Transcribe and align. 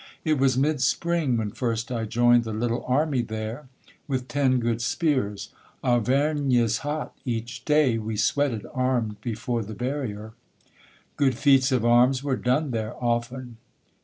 It 0.25 0.39
was 0.39 0.57
mid 0.57 0.81
spring, 0.81 1.37
When 1.37 1.51
first 1.51 1.91
I 1.91 2.05
joined 2.05 2.43
the 2.43 2.53
little 2.53 2.83
army 2.87 3.21
there 3.21 3.67
With 4.07 4.27
ten 4.27 4.59
good 4.59 4.81
spears; 4.81 5.49
Auvergne 5.83 6.51
is 6.57 6.79
hot, 6.79 7.15
each 7.23 7.65
day 7.65 7.99
We 7.99 8.17
sweated 8.17 8.65
armed 8.73 9.21
before 9.21 9.61
the 9.61 9.75
barrier; 9.75 10.33
Good 11.17 11.35
feats 11.37 11.71
of 11.71 11.85
arms 11.85 12.23
were 12.23 12.35
done 12.35 12.71
there 12.71 12.95
often. 12.97 13.57